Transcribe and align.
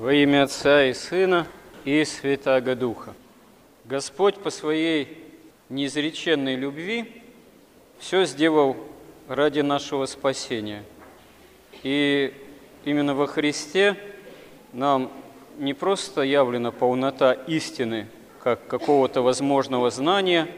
Во 0.00 0.14
имя 0.14 0.44
Отца 0.44 0.86
и 0.86 0.94
Сына 0.94 1.46
и 1.84 2.02
Святаго 2.06 2.74
Духа. 2.74 3.12
Господь 3.84 4.36
по 4.36 4.48
Своей 4.48 5.22
неизреченной 5.68 6.56
любви 6.56 7.22
все 7.98 8.24
сделал 8.24 8.78
ради 9.28 9.60
нашего 9.60 10.06
спасения. 10.06 10.84
И 11.82 12.32
именно 12.86 13.14
во 13.14 13.26
Христе 13.26 13.94
нам 14.72 15.12
не 15.58 15.74
просто 15.74 16.22
явлена 16.22 16.72
полнота 16.72 17.34
истины, 17.34 18.06
как 18.42 18.66
какого-то 18.68 19.20
возможного 19.20 19.90
знания 19.90 20.48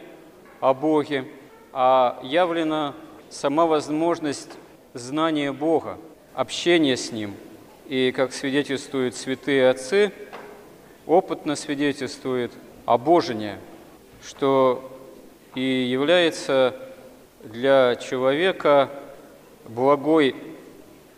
о 0.61 0.73
Боге, 0.73 1.27
а 1.73 2.21
явлена 2.23 2.95
сама 3.29 3.67
возможность 3.67 4.53
знания 4.95 5.51
Бога, 5.51 5.99
общения 6.33 6.97
с 6.97 7.11
Ним. 7.11 7.35
И, 7.89 8.13
как 8.15 8.33
свидетельствуют 8.33 9.17
святые 9.17 9.69
отцы, 9.69 10.13
опытно 11.07 11.57
свидетельствует 11.57 12.53
обожение, 12.87 13.59
что 14.25 14.89
и 15.55 15.61
является 15.61 16.77
для 17.43 17.97
человека 17.97 18.89
благой 19.67 20.37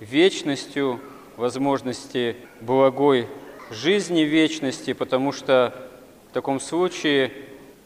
вечностью, 0.01 1.01
возможности 1.37 2.37
благой 2.61 3.29
жизни 3.71 4.23
вечности, 4.23 4.93
потому 4.95 5.33
что 5.33 5.75
в 6.31 6.33
таком 6.33 6.61
случае 6.61 7.33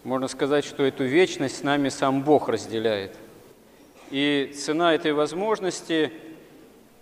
можно 0.05 0.29
сказать, 0.29 0.65
что 0.65 0.84
эту 0.84 1.05
вечность 1.05 1.59
с 1.59 1.62
нами 1.62 1.89
сам 1.89 2.23
Бог 2.23 2.48
разделяет. 2.48 3.15
И 4.11 4.55
цена 4.56 4.95
этой 4.95 5.12
возможности– 5.12 6.12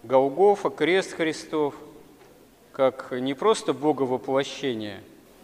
Голгофа, 0.06 0.70
крест 0.70 1.14
Христов, 1.14 1.74
как 2.70 3.08
не 3.10 3.34
просто 3.34 3.72
Бога 3.72 4.02
воплощение, 4.02 5.00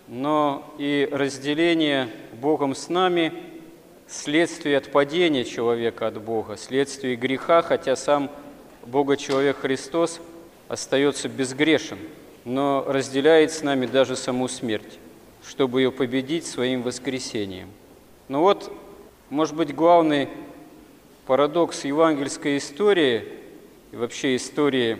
но 0.06 0.72
и 0.78 1.08
разделение 1.10 2.08
Богом 2.40 2.76
с 2.76 2.88
нами 2.88 3.32
следствие 4.06 4.76
от 4.76 4.92
падения 4.92 5.44
человека 5.44 6.06
от 6.06 6.22
Бога, 6.22 6.56
следствие 6.56 7.16
греха, 7.16 7.62
хотя 7.62 7.96
сам 7.96 8.30
Бога-человек 8.86 9.56
Христос 9.58 10.20
остается 10.68 11.28
безгрешен, 11.28 11.98
но 12.44 12.84
разделяет 12.86 13.50
с 13.50 13.62
нами 13.62 13.86
даже 13.86 14.14
саму 14.14 14.46
смерть, 14.46 15.00
чтобы 15.44 15.80
ее 15.80 15.90
победить 15.90 16.46
своим 16.46 16.82
воскресением. 16.82 17.68
Но 18.28 18.42
вот, 18.42 18.70
может 19.28 19.56
быть, 19.56 19.74
главный 19.74 20.28
парадокс 21.26 21.84
евангельской 21.84 22.58
истории 22.58 23.41
и 23.92 23.96
вообще 23.96 24.36
истории 24.36 24.96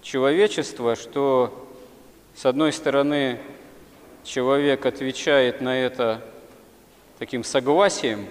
человечества, 0.00 0.96
что, 0.96 1.68
с 2.34 2.46
одной 2.46 2.72
стороны, 2.72 3.38
человек 4.24 4.86
отвечает 4.86 5.60
на 5.60 5.78
это 5.78 6.24
таким 7.18 7.44
согласием 7.44 8.26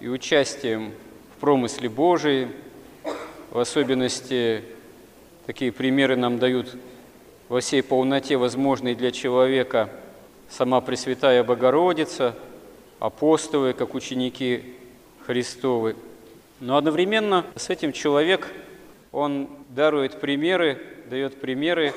и 0.00 0.08
участием 0.08 0.92
в 1.34 1.40
промысле 1.40 1.88
Божием, 1.88 2.52
в 3.50 3.58
особенности 3.58 4.64
такие 5.46 5.72
примеры 5.72 6.14
нам 6.14 6.38
дают 6.38 6.76
во 7.48 7.60
всей 7.60 7.82
полноте 7.82 8.36
возможной 8.36 8.94
для 8.94 9.12
человека 9.12 9.88
сама 10.50 10.82
Пресвятая 10.82 11.42
Богородица, 11.42 12.36
апостолы, 12.98 13.72
как 13.72 13.94
ученики 13.94 14.74
Христовы. 15.26 15.96
Но 16.60 16.76
одновременно 16.76 17.46
с 17.56 17.70
этим 17.70 17.92
человек, 17.92 18.52
он 19.12 19.48
дарует 19.68 20.20
примеры, 20.20 20.80
дает 21.08 21.40
примеры 21.40 21.94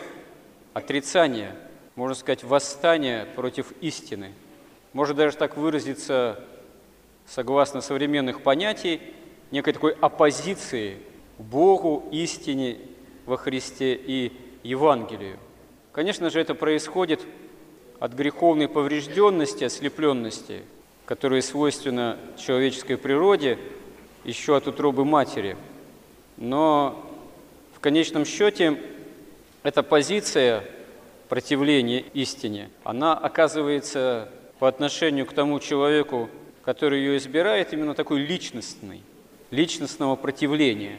отрицания, 0.74 1.56
можно 1.96 2.14
сказать, 2.14 2.44
восстания 2.44 3.26
против 3.36 3.72
истины. 3.82 4.34
Может 4.92 5.16
даже 5.16 5.38
так 5.38 5.58
выразиться, 5.58 6.44
согласно 7.26 7.82
современных 7.82 8.42
понятий, 8.42 9.02
некой 9.52 9.74
такой 9.74 9.94
оппозиции 9.94 10.98
Богу, 11.38 12.08
истине 12.12 12.78
во 13.26 13.38
Христе 13.38 13.96
и 13.96 14.34
Евангелию. 14.64 15.38
Конечно 15.92 16.30
же, 16.30 16.42
это 16.42 16.56
происходит 16.56 17.22
от 18.00 18.14
греховной 18.14 18.68
поврежденности, 18.68 19.64
ослепленности, 19.64 20.64
которая 21.06 21.42
свойственна 21.42 22.18
человеческой 22.38 22.98
природе, 22.98 23.58
еще 24.26 24.58
от 24.58 24.68
утробы 24.68 25.06
матери. 25.06 25.56
Но 26.38 27.05
конечном 27.86 28.26
счете 28.26 28.80
эта 29.62 29.84
позиция 29.84 30.64
противления 31.30 32.00
истине, 32.00 32.72
она 32.84 33.14
оказывается 33.16 34.28
по 34.58 34.68
отношению 34.68 35.28
к 35.28 35.34
тому 35.34 35.60
человеку, 35.60 36.28
который 36.64 36.98
ее 36.98 37.18
избирает, 37.18 37.74
именно 37.74 37.94
такой 37.94 38.22
личностной, 38.22 39.04
личностного 39.52 40.16
противления. 40.16 40.96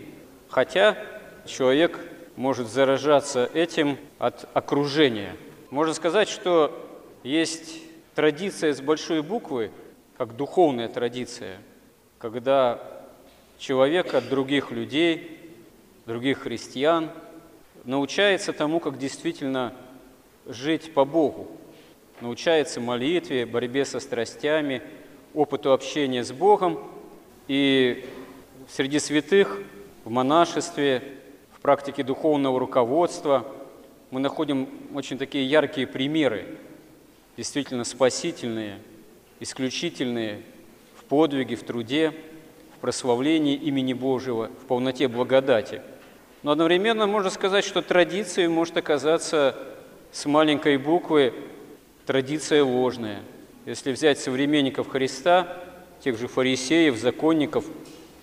Хотя 0.49 0.97
человек 1.45 1.99
может 2.37 2.69
заражаться 2.69 3.51
этим 3.53 3.99
от 4.21 4.49
окружения. 4.55 5.35
Можно 5.71 5.93
сказать, 5.93 6.29
что 6.29 6.89
есть 7.25 7.81
традиция 8.15 8.73
с 8.73 8.81
большой 8.81 9.25
буквы, 9.25 9.73
как 10.17 10.37
духовная 10.37 10.87
традиция, 10.87 11.57
когда 12.21 12.81
человек 13.59 14.15
от 14.15 14.29
других 14.29 14.71
людей, 14.71 15.46
других 16.07 16.39
христиан 16.39 17.11
научается 17.85 18.53
тому, 18.53 18.81
как 18.81 18.99
действительно 18.99 19.75
жить 20.47 20.95
по 20.95 21.05
Богу, 21.05 21.49
научается 22.21 22.81
молитве, 22.81 23.45
борьбе 23.45 23.85
со 23.85 23.99
страстями, 24.01 24.83
опыту 25.35 25.73
общения 25.73 26.25
с 26.25 26.33
Богом. 26.33 26.79
И 27.49 28.09
среди 28.69 29.01
святых, 29.01 29.61
в 30.05 30.11
монашестве, 30.11 31.03
в 31.53 31.61
практике 31.61 32.05
духовного 32.05 32.61
руководства 32.61 33.47
мы 34.13 34.21
находим 34.21 34.69
очень 34.95 35.19
такие 35.19 35.45
яркие 35.45 35.89
примеры, 35.89 36.57
действительно 37.37 37.83
спасительные, 37.83 38.79
исключительные 39.41 40.43
в 40.97 41.05
подвиге, 41.05 41.57
в 41.57 41.65
труде, 41.65 42.15
в 42.77 42.79
прославлении 42.79 43.57
имени 43.57 43.93
Божьего, 43.93 44.47
в 44.63 44.67
полноте 44.67 45.09
благодати. 45.09 45.83
Но 46.47 46.53
одновременно 46.53 47.09
можно 47.09 47.29
сказать, 47.31 47.65
что 47.65 47.83
традицией 47.83 48.47
может 48.47 48.77
оказаться 48.77 49.57
с 50.13 50.27
маленькой 50.27 50.77
буквы 50.79 51.35
традиция 52.07 52.63
ложная. 52.63 53.23
Если 53.65 53.91
взять 53.91 54.21
современников 54.21 54.89
Христа, 54.89 55.49
тех 55.99 56.17
же 56.17 56.29
фарисеев, 56.29 56.97
законников, 56.97 57.65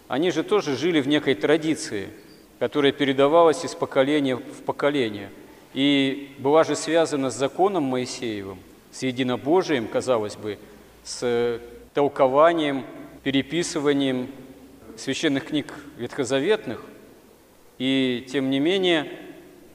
они 0.08 0.32
же 0.32 0.44
тоже 0.44 0.78
жили 0.78 1.02
в 1.02 1.08
некой 1.08 1.36
традиции– 1.36 2.08
которая 2.60 2.94
передавалась 2.94 3.66
из 3.66 3.76
поколения 3.76 4.38
в 4.38 4.64
поколение. 4.66 5.30
И 5.74 6.34
была 6.38 6.64
же 6.64 6.78
связана 6.78 7.30
с 7.30 7.36
законом 7.36 7.84
Моисеевым, 7.84 8.60
с 8.90 9.04
единобожием, 9.04 9.86
казалось 9.86 10.38
бы, 10.38 10.58
с 11.04 11.60
толкованием, 11.94 12.86
переписыванием 13.24 14.30
священных 14.96 15.48
книг 15.48 15.74
ветхозаветных. 15.98 16.80
И 17.78 18.26
тем 18.32 18.50
не 18.50 18.60
менее, 18.60 19.12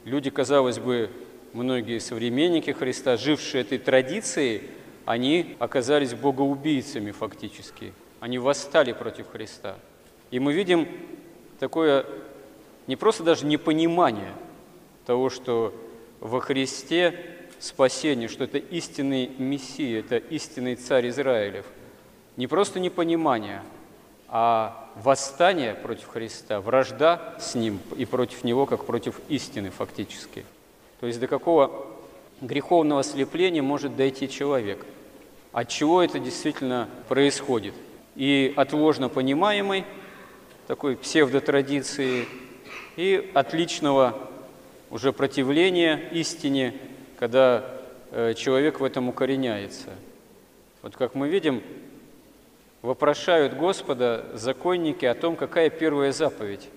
люди, 0.04 0.31
казалось 0.31 0.78
бы, 0.78 1.10
многие 1.53 1.98
современники 1.98 2.70
Христа, 2.70 3.16
жившие 3.16 3.62
этой 3.62 3.78
традицией, 3.78 4.62
они 5.04 5.56
оказались 5.59 6.14
богоубийцами 6.14 7.10
фактически. 7.10 7.92
Они 8.20 8.38
восстали 8.38 8.92
против 8.92 9.28
Христа. 9.31 9.76
И 10.31 10.38
мы 10.38 10.53
видим 10.53 10.87
такое 11.58 12.04
не 12.87 12.97
просто 12.97 13.22
даже 13.22 13.47
непонимание 13.47 14.32
того, 15.06 15.31
что 15.31 15.75
во 16.20 16.41
Христе 16.41 17.14
спасение, 17.58 18.28
что 18.28 18.44
это 18.44 18.58
истинный 18.58 19.31
Мессия, 19.38 20.00
это 20.00 20.17
истинный 20.17 20.76
царь 20.76 21.08
Израилев. 21.08 21.67
Не 22.37 22.46
просто 22.46 22.81
непонимание, 22.81 23.62
а 24.28 24.88
восстание 24.94 25.75
против 25.75 26.08
Христа, 26.08 26.60
вражда 26.60 27.34
с 27.38 27.54
Ним 27.54 27.80
и 27.96 28.04
против 28.04 28.44
Него, 28.44 28.66
как 28.66 28.84
против 28.84 29.20
истины 29.28 29.70
фактически. 29.70 30.44
То 31.00 31.06
есть 31.06 31.19
до 31.19 31.26
какого 31.26 31.86
греховного 32.40 33.00
ослепления 33.00 33.62
может 33.62 33.96
дойти 33.96 34.28
человек? 34.28 34.84
От 35.52 35.69
чего 35.69 36.02
это 36.02 36.19
действительно 36.19 36.88
происходит? 37.08 37.75
И 38.16 38.52
от 38.56 38.72
ложно 38.72 39.08
понимаемой 39.08 39.84
такой 40.66 40.96
псевдотрадиции 40.96 42.26
и 42.96 43.31
отличного 43.32 44.28
уже 44.90 45.12
противления 45.12 46.08
истине, 46.12 46.74
когда 47.19 47.64
э, 48.10 48.34
человек 48.34 48.81
в 48.81 48.84
этом 48.84 49.08
укореняется. 49.08 49.90
Вот 50.82 50.96
как 50.96 51.14
мы 51.14 51.28
видим, 51.28 51.62
вопрошают 52.82 53.54
Господа 53.54 54.26
законники 54.34 55.04
о 55.04 55.14
том, 55.14 55.36
какая 55.36 55.70
первая 55.70 56.12
заповедь 56.12 56.69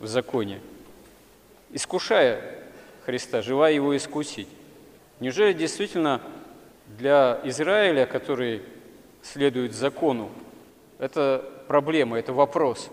в 0.00 0.06
законе, 0.06 0.60
искушая 1.70 2.40
Христа, 3.04 3.42
желая 3.42 3.72
его 3.74 3.96
искусить. 3.96 4.48
Неужели 5.20 5.52
действительно 5.52 6.20
для 6.98 7.40
Израиля, 7.44 8.06
который 8.06 8.62
следует 9.22 9.74
закону, 9.74 10.30
это 10.98 11.44
проблема, 11.68 12.18
это 12.18 12.32
вопрос? 12.32 12.90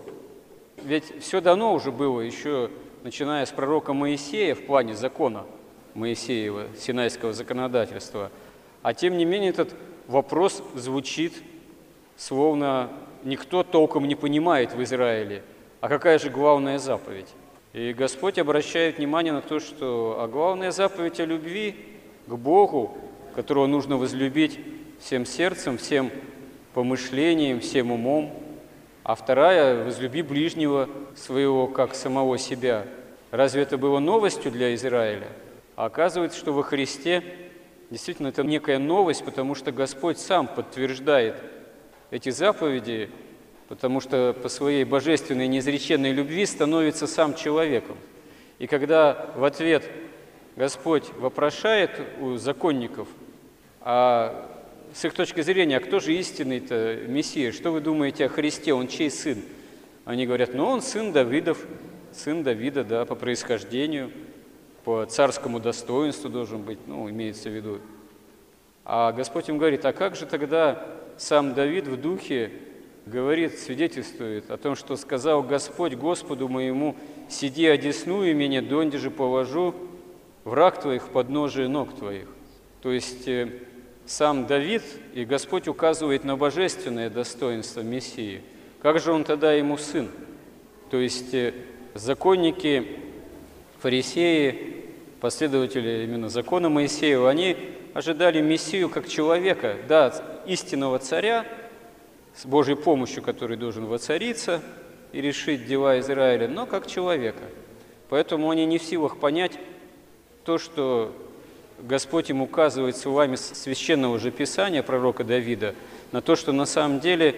Ведь 0.76 1.22
все 1.22 1.40
дано 1.40 1.74
уже 1.74 1.90
было, 1.92 2.20
еще 2.20 2.70
начиная 3.02 3.46
с 3.46 3.50
пророка 3.50 3.92
Моисея 3.92 4.54
в 4.54 4.64
плане 4.66 4.94
закона 4.94 5.44
Моисеева, 5.94 6.68
Синайского 6.78 7.32
законодательства. 7.32 8.30
А 8.82 8.94
тем 8.94 9.16
не 9.16 9.24
менее 9.24 9.50
этот 9.50 9.74
вопрос 10.06 10.62
звучит, 10.74 11.34
словно 12.22 12.88
никто 13.24 13.64
толком 13.64 14.06
не 14.06 14.14
понимает 14.14 14.74
в 14.74 14.82
Израиле, 14.84 15.42
а 15.80 15.88
какая 15.88 16.18
же 16.18 16.30
главная 16.30 16.78
заповедь? 16.78 17.28
И 17.72 17.92
Господь 17.92 18.38
обращает 18.38 18.98
внимание 18.98 19.32
на 19.32 19.40
то, 19.40 19.58
что 19.58 20.18
а 20.20 20.28
главная 20.28 20.70
заповедь 20.70 21.18
о 21.18 21.24
любви 21.24 21.74
к 22.26 22.34
Богу, 22.34 22.96
которого 23.34 23.66
нужно 23.66 23.96
возлюбить 23.96 24.60
всем 25.00 25.26
сердцем, 25.26 25.78
всем 25.78 26.10
помышлением, 26.74 27.60
всем 27.60 27.90
умом, 27.90 28.32
а 29.02 29.16
вторая– 29.16 29.84
возлюби 29.84 30.22
ближнего 30.22 30.88
своего, 31.16 31.66
как 31.66 31.94
самого 31.94 32.38
себя. 32.38 32.86
Разве 33.32 33.62
это 33.62 33.78
было 33.78 33.98
новостью 33.98 34.52
для 34.52 34.74
Израиля? 34.76 35.26
А 35.74 35.86
оказывается, 35.86 36.38
что 36.38 36.52
во 36.52 36.62
Христе 36.62 37.24
действительно 37.90 38.28
это 38.28 38.44
некая 38.44 38.78
новость, 38.78 39.24
потому 39.24 39.56
что 39.56 39.72
Господь 39.72 40.18
сам 40.18 40.46
подтверждает 40.46 41.34
эти 42.12 42.30
заповеди 42.30 43.10
потому 43.72 44.00
что 44.00 44.34
по 44.34 44.50
своей 44.50 44.84
божественной 44.84 45.48
неизреченной 45.48 46.12
любви 46.12 46.44
становится 46.44 47.06
сам 47.06 47.34
человеком. 47.34 47.96
И 48.58 48.66
когда 48.66 49.30
в 49.34 49.44
ответ 49.44 49.90
Господь 50.56 51.08
вопрошает 51.16 51.90
у 52.20 52.36
законников, 52.36 53.08
а 53.80 54.46
с 54.92 55.06
их 55.06 55.14
точки 55.14 55.40
зрения, 55.40 55.78
а 55.78 55.80
кто 55.80 56.00
же 56.00 56.12
истинный-то 56.12 56.98
Мессия? 57.08 57.50
Что 57.50 57.70
вы 57.70 57.80
думаете 57.80 58.26
о 58.26 58.28
Христе? 58.28 58.74
Он 58.74 58.88
чей 58.88 59.10
сын? 59.10 59.42
Они 60.04 60.26
говорят, 60.26 60.52
ну 60.52 60.66
он 60.66 60.82
сын 60.82 61.10
Давидов, 61.10 61.64
сын 62.12 62.42
Давида, 62.42 62.84
да, 62.84 63.06
по 63.06 63.14
происхождению, 63.14 64.10
по 64.84 65.06
царскому 65.06 65.60
достоинству 65.60 66.28
должен 66.28 66.60
быть, 66.60 66.78
ну, 66.86 67.08
имеется 67.08 67.48
в 67.48 67.52
виду. 67.52 67.80
А 68.84 69.12
Господь 69.12 69.48
им 69.48 69.56
говорит, 69.56 69.82
а 69.86 69.94
как 69.94 70.14
же 70.14 70.26
тогда 70.26 70.86
сам 71.16 71.54
Давид 71.54 71.86
в 71.86 72.00
духе 72.00 72.50
говорит, 73.06 73.58
свидетельствует 73.58 74.50
о 74.50 74.56
том, 74.56 74.76
что 74.76 74.96
сказал 74.96 75.42
Господь 75.42 75.94
Господу 75.94 76.48
моему, 76.48 76.96
«Сиди, 77.28 77.66
одесную 77.66 78.36
меня, 78.36 78.62
донде 78.62 78.98
же 78.98 79.10
положу 79.10 79.74
враг 80.44 80.80
твоих 80.80 81.04
в 81.04 81.08
подножие 81.10 81.68
ног 81.68 81.94
твоих». 81.96 82.28
То 82.82 82.92
есть 82.92 83.26
э, 83.28 83.48
сам 84.06 84.46
Давид 84.46 84.82
и 85.14 85.24
Господь 85.24 85.68
указывает 85.68 86.24
на 86.24 86.36
божественное 86.36 87.10
достоинство 87.10 87.80
Мессии. 87.80 88.42
Как 88.80 89.00
же 89.00 89.12
он 89.12 89.24
тогда 89.24 89.52
ему 89.52 89.76
сын? 89.78 90.08
То 90.90 90.98
есть 90.98 91.32
э, 91.34 91.54
законники, 91.94 92.86
фарисеи, 93.80 94.84
последователи 95.20 96.04
именно 96.04 96.28
закона 96.28 96.68
Моисеева, 96.68 97.30
они 97.30 97.56
ожидали 97.94 98.40
Мессию 98.40 98.88
как 98.88 99.08
человека, 99.08 99.76
да, 99.88 100.14
истинного 100.46 100.98
царя, 100.98 101.46
с 102.34 102.46
Божьей 102.46 102.76
помощью, 102.76 103.22
который 103.22 103.56
должен 103.56 103.84
воцариться 103.84 104.62
и 105.12 105.20
решить 105.20 105.66
дела 105.66 106.00
Израиля, 106.00 106.48
но 106.48 106.66
как 106.66 106.86
человека. 106.86 107.42
Поэтому 108.08 108.50
они 108.50 108.64
не 108.64 108.78
в 108.78 108.82
силах 108.82 109.18
понять 109.18 109.58
то, 110.44 110.58
что 110.58 111.14
Господь 111.78 112.30
им 112.30 112.42
указывает 112.42 112.96
словами 112.96 113.36
священного 113.36 114.18
же 114.18 114.30
Писания 114.30 114.82
пророка 114.82 115.24
Давида, 115.24 115.74
на 116.12 116.22
то, 116.22 116.36
что 116.36 116.52
на 116.52 116.64
самом 116.64 117.00
деле 117.00 117.36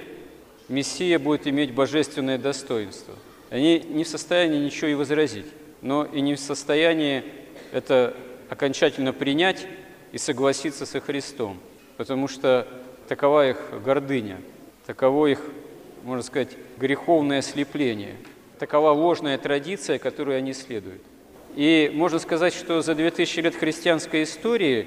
Мессия 0.69 1.19
будет 1.19 1.47
иметь 1.47 1.75
божественное 1.75 2.39
достоинство. 2.39 3.15
Они 3.51 3.81
не 3.81 4.05
в 4.05 4.09
состоянии 4.09 4.59
ничего 4.59 4.89
и 4.89 4.95
возразить, 4.95 5.47
но 5.83 6.05
и 6.05 6.21
не 6.21 6.35
в 6.35 6.41
состоянии 6.41 7.25
это 7.73 8.17
окончательно 8.49 9.13
принять 9.13 9.67
и 10.15 10.19
согласиться 10.19 10.87
со 10.87 11.01
Христом, 11.01 11.59
потому 11.99 12.29
что 12.29 12.67
такова 13.09 13.51
их 13.51 13.59
гордыня– 13.85 14.41
Таково 14.87 15.29
их, 15.29 15.41
можно 16.03 16.23
сказать, 16.23 16.51
греховное 16.77 17.39
ослепление. 17.39 18.17
Такова 18.59 18.91
ложная 18.91 19.39
традиция, 19.39 19.99
которую 19.99 20.37
они 20.37 20.53
следуют. 20.53 21.01
И 21.57 21.91
можно 21.95 22.19
сказать, 22.19 22.53
что 22.53 22.83
за 22.83 22.95
2000 22.95 23.41
лет 23.41 23.55
христианской 23.55 24.25
истории 24.25 24.87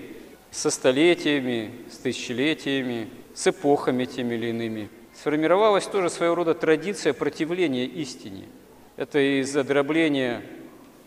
со 0.51 0.69
столетиями, 0.69 1.71
с 1.91 1.97
тысячелетиями, 1.97 3.09
с 3.33 3.47
эпохами 3.47 4.06
теми 4.06 4.35
или 4.35 4.47
иными, 4.47 4.89
сформировалась 5.15 5.88
тоже 5.88 6.12
своего 6.12 6.35
рода 6.35 6.53
традиция 6.53 7.13
противления 7.13 7.85
истине. 7.85 8.45
Это 8.97 9.19
из-за 9.41 9.63
дробления 9.63 10.44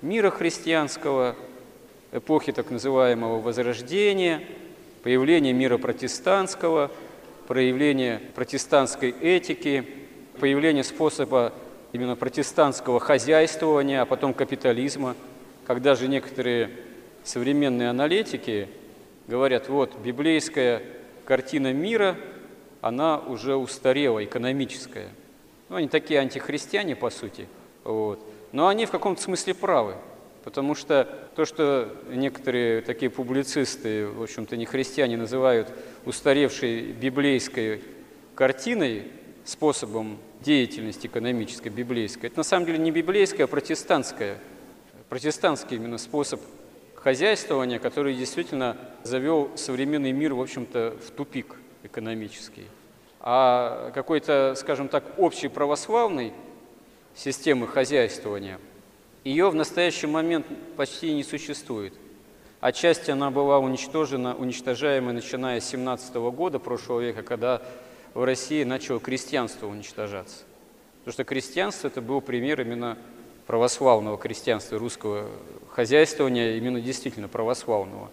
мира 0.03 0.31
христианского, 0.31 1.37
эпохи 2.13 2.53
так 2.53 2.71
называемого 2.71 3.41
Возрождения, 3.41 4.43
появления 5.03 5.53
мира 5.53 5.79
протестантского– 5.79 6.91
проявление 7.51 8.21
протестантской 8.37 9.11
этики, 9.11 9.85
появление 10.39 10.85
способа 10.85 11.53
именно 11.93 12.15
протестантского 12.15 13.01
хозяйствования, 13.01 14.03
а 14.03 14.07
потом 14.07 14.35
капитализма, 14.35 15.17
когда 15.67 15.97
же 15.97 16.07
некоторые 16.07 16.71
современные 17.25 17.91
аналитики 17.91 18.69
говорят, 19.27 19.69
вот, 19.69 19.99
библейская 19.99 20.81
картина 21.25 21.73
мира, 21.73 22.17
она 22.83 23.19
уже 23.19 23.57
устарела, 23.57 24.25
экономическая. 24.25 25.09
Ну, 25.71 25.75
они 25.75 25.89
такие 25.89 26.21
антихристиане, 26.21 26.95
по 26.95 27.11
сути, 27.11 27.49
вот. 27.83 28.25
но 28.53 28.69
они 28.69 28.87
в 28.87 28.93
каком-то 28.93 29.21
смысле 29.21 29.55
правы. 29.55 29.97
Потому 30.45 30.75
что 30.75 31.07
то, 31.37 31.45
что 31.45 31.95
некоторые 32.09 32.81
такие 32.81 33.11
публицисты, 33.11 34.07
в 34.07 34.23
общем-то 34.23 34.57
не 34.57 34.65
христиане, 34.65 35.17
называют 35.17 35.73
устаревшей 36.07 36.93
библейской 36.93 37.83
картиной, 38.35 39.05
способом 39.45 40.19
деятельности 40.41 41.07
экономической 41.07 41.69
библейской, 41.69 42.27
это 42.27 42.39
на 42.39 42.43
самом 42.43 42.67
деле 42.67 42.79
не 42.79 42.91
библейская, 42.91 43.45
а 43.45 43.47
протестантская, 43.47 44.39
протестантский 45.09 45.77
именно 45.77 45.99
способ 45.99 46.41
хозяйствования, 46.95 47.79
который 47.79 48.15
действительно 48.15 48.77
завел 49.03 49.51
современный 49.57 50.13
мир, 50.13 50.35
в 50.35 50.41
общем-то, 50.41 50.97
в 51.07 51.11
тупик 51.11 51.57
экономический. 51.83 52.67
А 53.21 53.91
какой-то, 53.93 54.55
скажем 54.57 54.89
так, 54.89 55.05
общий 55.19 55.49
православной 55.49 56.33
системы 57.15 57.67
хозяйствования– 57.67 58.59
ее 59.25 59.51
в 59.51 59.55
настоящий 59.55 60.07
момент 60.07 60.47
почти 60.77 61.13
не 61.13 61.25
существует. 61.25 61.93
Отчасти 62.61 63.11
она 63.11 63.31
была 63.31 63.59
уничтожена, 63.59 64.35
уничтожаема, 64.35 65.13
начиная 65.13 65.61
с 65.61 65.69
17 65.69 66.15
года 66.15 66.59
прошлого 66.59 67.01
века, 67.01 67.23
когда 67.23 67.63
в 68.15 68.25
России 68.25 68.65
начало 68.65 69.01
крестьянство 69.01 69.67
уничтожаться. 69.67 70.45
Потому 71.01 71.13
что 71.13 71.25
крестьянство– 71.25 71.87
это 71.89 72.03
был 72.03 72.21
пример 72.21 72.61
именно 72.61 72.99
православного 73.47 74.19
крестьянства, 74.19 74.79
русского 74.79 75.29
хозяйствования, 75.71 76.57
именно 76.57 76.81
действительно 76.81 77.29
православного 77.29 78.11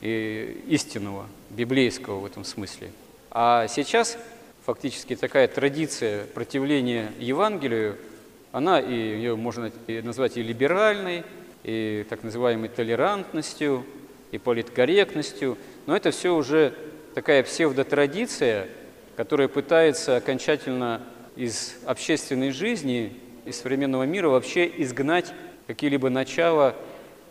и 0.00 0.62
истинного, 0.68 1.26
библейского 1.50 2.20
в 2.20 2.26
этом 2.26 2.44
смысле. 2.44 2.92
А 3.30 3.66
сейчас 3.68 4.18
фактически 4.64 5.16
такая 5.16 5.48
традиция 5.48 6.24
противления 6.26 7.12
Евангелию– 7.18 7.96
она 8.52 8.80
и 8.80 8.92
ее 8.92 9.36
можно 9.36 9.70
назвать 9.86 10.36
и 10.36 10.42
либеральной, 10.42 11.24
и 11.62 12.06
так 12.08 12.22
называемой 12.22 12.68
толерантностью, 12.68 13.84
и 14.30 14.38
политкорректностью, 14.38 15.56
но 15.86 15.96
это 15.96 16.10
все 16.10 16.34
уже 16.34 16.74
такая 17.14 17.42
псевдотрадиция, 17.42 18.68
которая 19.16 19.48
пытается 19.48 20.16
окончательно 20.16 21.02
из 21.36 21.76
общественной 21.86 22.50
жизни, 22.50 23.20
из 23.44 23.60
современного 23.60 24.04
мира 24.04 24.28
вообще 24.28 24.70
изгнать 24.82 25.32
какие-либо 25.66 26.10
начала 26.10 26.74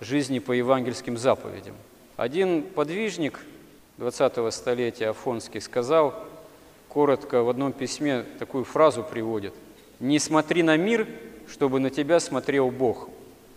жизни 0.02 0.40
по 0.40 0.52
евангельским 0.52 1.18
заповедям. 1.18 1.76
Один 2.18 2.64
подвижник 2.64 3.40
20-го 3.98 4.52
столетия 4.52 5.10
Афонский 5.10 5.62
сказал, 5.62 6.14
коротко 6.88 7.44
в 7.44 7.50
одном 7.50 7.74
письме 7.74 8.24
такую 8.40 8.64
фразу 8.64 9.04
приводит– 9.04 9.54
не 10.00 10.20
смотри 10.20 10.64
на 10.64 10.78
мир, 10.78 11.08
чтобы 11.48 11.80
на 11.80 11.90
тебя 11.90 12.20
смотрел 12.20 12.72
Бог. 12.72 13.10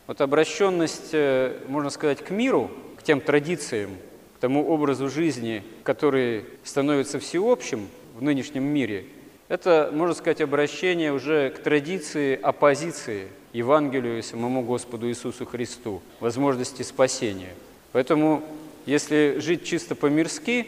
Вот 0.07 0.21
обращенность, 0.21 1.11
э, 1.13 1.59
можно 1.69 1.91
сказать, 1.91 2.25
к 2.25 2.31
миру, 2.31 2.71
к 2.97 3.03
тем 3.03 3.21
традициям, 3.21 3.91
к 4.37 4.41
тому 4.41 4.69
образу 4.69 5.09
жизни, 5.09 5.63
который 5.83 6.45
становится 6.65 7.19
всеобщим 7.19 7.89
в 8.17 8.23
нынешнем 8.23 8.65
мире, 8.65 9.07
это, 9.49 9.91
можно 9.93 10.15
сказать, 10.15 10.41
обращение 10.41 11.13
уже 11.13 11.51
к 11.51 11.59
традиции 11.59 12.39
оппозиции 12.41 13.29
Евангелию 13.53 14.19
и 14.19 14.23
самому 14.23 14.63
Господу 14.63 15.09
Иисусу 15.09 15.47
Христу, 15.47 16.03
возможности 16.21 16.83
спасения. 16.83 17.55
Поэтому 17.93 18.43
Если 18.89 19.37
жить 19.39 19.67
чисто 19.67 19.95
по-мирски, 19.95 20.67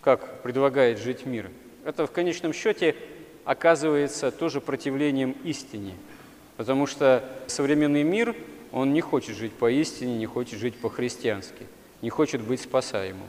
как 0.00 0.42
предлагает 0.42 0.98
жить 0.98 1.24
мир, 1.24 1.52
это 1.84 2.04
в 2.04 2.10
конечном 2.10 2.52
счете 2.52 2.96
оказывается 3.44 4.30
тоже 4.30 4.60
противлением 4.60 5.36
истине. 5.44 5.94
Потому 6.56 6.86
что 6.86 7.24
современный 7.46 8.02
мир, 8.02 8.34
он 8.72 8.92
не 8.92 9.00
хочет 9.00 9.36
жить 9.36 9.52
по 9.52 9.70
истине, 9.70 10.16
не 10.16 10.26
хочет 10.26 10.58
жить 10.58 10.76
по-христиански, 10.76 11.66
не 12.02 12.10
хочет 12.10 12.40
быть 12.40 12.60
спасаемым. 12.60 13.28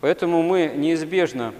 Поэтому 0.00 0.42
мы 0.42 0.72
неизбежно, 0.76 1.54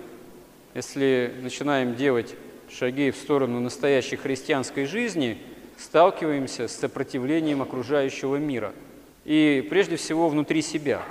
если 0.74 1.32
начинаем 1.42 1.96
делать 1.96 2.34
шаги 2.70 3.10
в 3.10 3.16
сторону 3.16 3.60
настоящей 3.60 4.16
христианской 4.16 4.84
жизни, 4.84 5.38
сталкиваемся 5.78 6.68
с 6.68 6.76
сопротивлением 6.76 7.62
окружающего 7.62 8.36
мира. 8.36 8.72
И 9.24 9.66
прежде 9.68 9.96
всего 9.96 10.28
внутри 10.28 10.62
себя, 10.62 11.02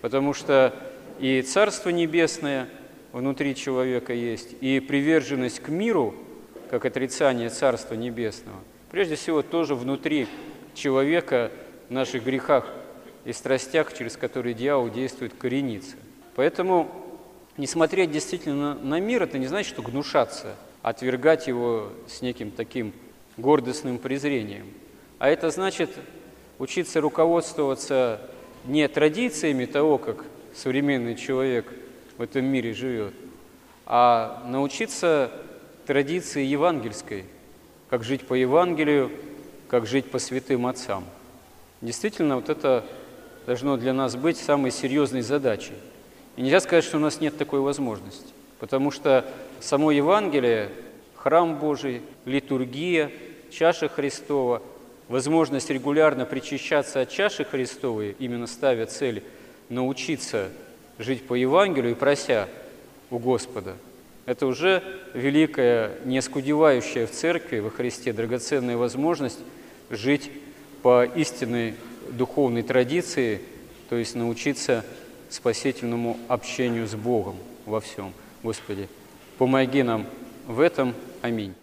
потому 0.00 0.32
что 0.32 0.74
и 1.20 1.42
Царство 1.42 1.90
Небесное 1.90 2.68
внутри 3.12 3.54
человека 3.54 4.12
есть, 4.12 4.56
и 4.60 4.80
приверженность 4.80 5.60
к 5.60 5.68
миру, 5.68 6.14
как 6.72 6.86
отрицание 6.86 7.50
Царства 7.50 7.92
Небесного, 7.92 8.56
прежде 8.90 9.14
всего 9.16 9.42
тоже 9.42 9.74
внутри 9.74 10.26
человека 10.72 11.52
в 11.90 11.92
наших 11.92 12.24
грехах 12.24 12.66
и 13.26 13.34
страстях, 13.34 13.92
через 13.92 14.16
которые 14.16 14.54
дьявол 14.54 14.88
действует, 14.88 15.34
коренится. 15.38 15.96
Поэтому 16.34 16.90
не 17.58 17.66
смотреть 17.66 18.10
действительно 18.10 18.74
на 18.74 19.00
мир– 19.00 19.22
это 19.24 19.36
не 19.36 19.48
значит, 19.48 19.74
что 19.74 19.82
гнушаться– 19.82 20.56
отвергать 20.82 21.46
его 21.46 21.90
с 22.08 22.22
неким 22.22 22.50
таким 22.50 22.94
гордостным 23.36 23.98
презрением. 23.98 24.72
А 25.18 25.28
это 25.28 25.50
значит 25.50 25.90
учиться 26.58 27.02
руководствоваться 27.02 28.18
не 28.64 28.88
традициями 28.88 29.66
того, 29.66 29.98
как 29.98 30.24
современный 30.54 31.16
человек 31.16 31.70
в 32.16 32.22
этом 32.22 32.46
мире 32.46 32.72
живет, 32.72 33.12
а 33.84 34.42
научиться 34.46 35.30
традиции 35.86 36.44
евангельской, 36.44 37.24
как 37.90 38.04
жить 38.04 38.26
по 38.26 38.34
Евангелию, 38.34 39.10
как 39.68 39.86
жить 39.86 40.10
по 40.10 40.18
святым 40.18 40.66
отцам. 40.66 41.04
Действительно, 41.80 42.36
вот 42.36 42.48
это 42.48 42.84
должно 43.46 43.76
для 43.76 43.92
нас 43.92 44.16
быть 44.16 44.36
самой 44.36 44.70
серьезной 44.70 45.22
задачей. 45.22 45.74
И 46.36 46.42
нельзя 46.42 46.60
сказать, 46.60 46.84
что 46.84 46.96
у 46.96 47.00
нас 47.00 47.20
нет 47.20 47.36
такой 47.36 47.60
возможности, 47.60 48.32
потому 48.58 48.90
что 48.90 49.24
само 49.60 49.90
Евангелие, 49.90 50.70
храм 51.14 51.58
Божий, 51.58 52.02
литургия, 52.24 53.10
чаша 53.50 53.88
Христова, 53.88 54.62
возможность 55.08 55.70
регулярно 55.70 56.24
причащаться 56.24 57.00
от 57.00 57.10
чаши 57.10 57.44
Христовой, 57.44 58.16
именно 58.18 58.46
ставя 58.46 58.86
цель 58.86 59.22
научиться 59.68 60.48
жить 60.98 61.26
по 61.26 61.34
Евангелию 61.34 61.92
и 61.92 61.96
прося 61.96 62.48
у 63.10 63.18
Господа, 63.18 63.76
это 64.26 64.46
уже 64.46 64.82
великая, 65.14 65.92
не 66.04 66.18
оскудевающая 66.18 67.06
в 67.06 67.10
церкви 67.10 67.58
во 67.58 67.70
Христе 67.70 68.12
драгоценная 68.12 68.76
возможность 68.76 69.40
жить 69.90 70.30
по 70.82 71.04
истинной 71.04 71.74
духовной 72.10 72.62
традиции, 72.62 73.40
то 73.88 73.96
есть 73.96 74.14
научиться 74.14 74.84
спасительному 75.28 76.18
общению 76.28 76.86
с 76.86 76.94
Богом 76.94 77.36
во 77.66 77.80
всем. 77.80 78.12
Господи, 78.42 78.88
Помоги 79.38 79.82
нам 79.82 80.06
в 80.46 80.60
этом. 80.60 80.94
Аминь. 81.20 81.54